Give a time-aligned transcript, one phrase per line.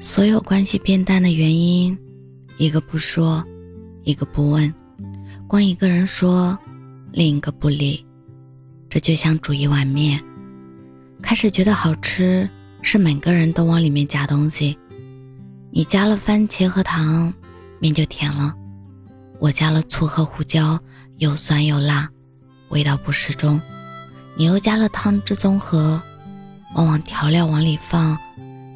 [0.00, 1.96] 所有关系变淡的原因，
[2.56, 3.44] 一个不说，
[4.04, 4.72] 一个不问，
[5.48, 6.56] 光一个人说，
[7.10, 8.06] 另一个不理。
[8.88, 10.20] 这就像煮一碗面，
[11.20, 12.48] 开始觉得好吃，
[12.80, 14.78] 是每个人都往里面加东西。
[15.72, 17.34] 你加了番茄和糖，
[17.80, 18.52] 面就甜了；
[19.40, 20.78] 我加了醋和胡椒，
[21.16, 22.08] 又酸又辣，
[22.68, 23.60] 味道不适中。
[24.36, 26.00] 你又加了汤汁综合，
[26.76, 28.16] 往往调料往里放。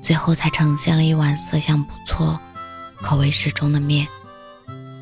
[0.02, 2.38] 最后才呈现了一碗色香不错、
[3.00, 4.06] 口味适中的面。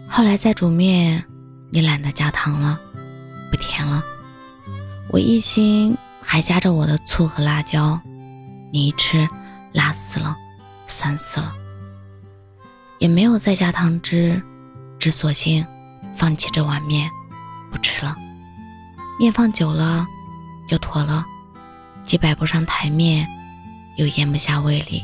[0.06, 1.24] 后来再煮面，
[1.70, 2.78] 你懒得加糖了，
[3.50, 4.02] 不甜了。
[5.09, 7.98] 我一心还加着我的醋和辣椒，
[8.70, 9.26] 你一吃，
[9.73, 10.36] 辣死了，
[10.86, 11.51] 酸死了。
[12.98, 14.40] 也没有再加汤汁，
[14.98, 15.64] 只索性
[16.14, 17.10] 放弃这碗面，
[17.70, 18.14] 不吃了。
[19.18, 20.06] 面放久了
[20.68, 21.24] 就坨了，
[22.04, 23.26] 既摆不上台面。
[23.97, 25.02] 又咽不下胃里，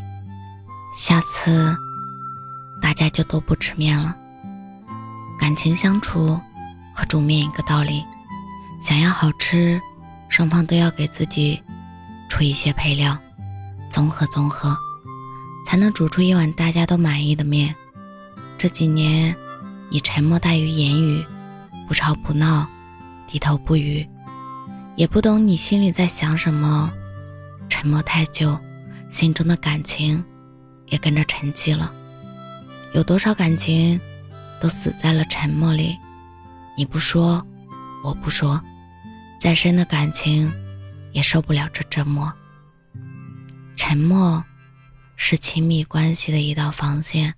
[0.97, 1.77] 下次
[2.81, 4.15] 大家就都不吃面了。
[5.39, 6.41] 感情相处
[6.95, 8.03] 和煮面一个道理，
[8.81, 9.81] 想要好吃，
[10.29, 11.63] 双方都要给自己
[12.31, 13.17] 出一些配料，
[13.91, 14.77] 综合综合，
[15.67, 17.75] 才能煮出一碗大家都满意的面。
[18.57, 19.37] 这几年，
[19.91, 21.25] 你沉默大于言语，
[21.87, 22.67] 不吵不闹，
[23.29, 24.09] 低头不语，
[24.97, 26.91] 也不懂你心里在想什么，
[27.69, 28.59] 沉默太久。
[29.17, 30.23] 心中的感情
[30.89, 31.91] 也跟着沉寂了，
[32.93, 33.99] 有多少感情
[34.61, 35.97] 都死在了沉默里。
[36.77, 37.43] 你不说，
[38.05, 38.63] 我不说，
[39.41, 40.53] 再深的感情
[41.13, 42.31] 也受不了这折磨。
[43.75, 44.45] 沉默
[45.17, 47.35] 是亲密关系的一道防线。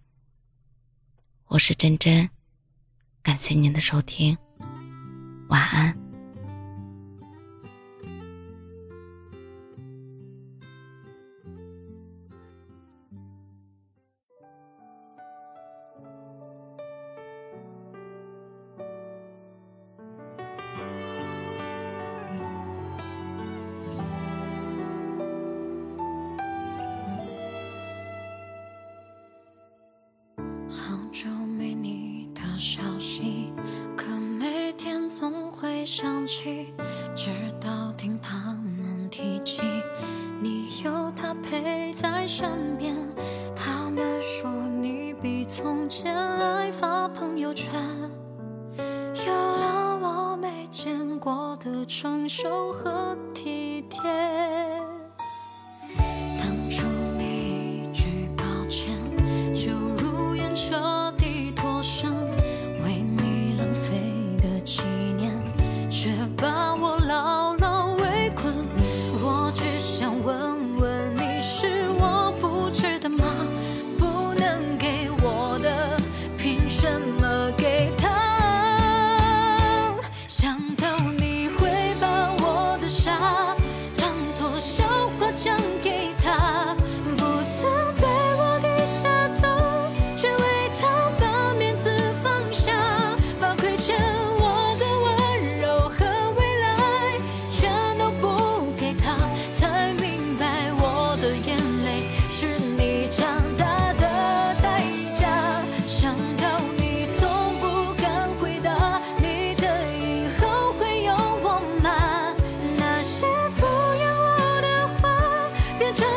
[1.47, 2.29] 我是真真，
[3.23, 4.37] 感谢您的收听，
[5.49, 5.98] 晚安。
[36.29, 39.63] 直到听他们提起，
[40.43, 42.95] 你有他陪在身边。
[43.57, 47.73] 他们说你比从前爱发朋友圈，
[48.77, 54.03] 有了我没见过的成熟和体贴。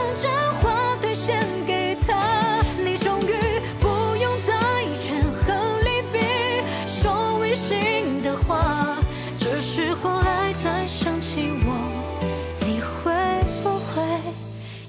[0.02, 6.20] 将这话推献给他，你终于不用再权衡利弊，
[6.88, 8.98] 说违心的话。
[9.38, 11.76] 只是后来再想起我，
[12.62, 13.14] 你会
[13.62, 14.02] 不会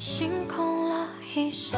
[0.01, 1.77] 心空了一下？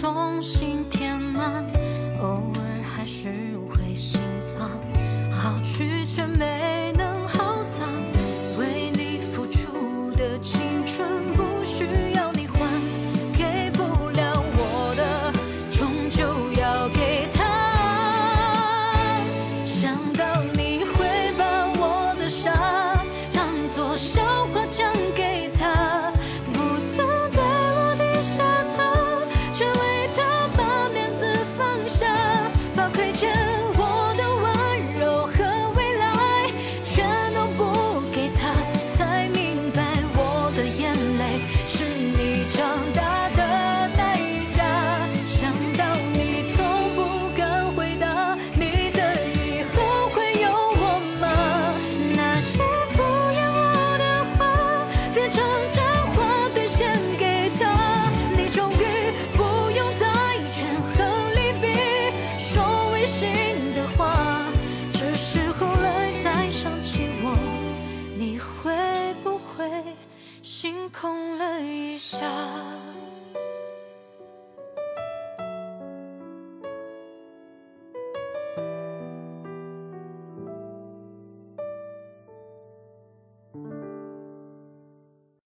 [0.00, 1.64] 重新填满
[2.20, 3.56] 偶尔还是
[71.00, 72.18] 空了一下。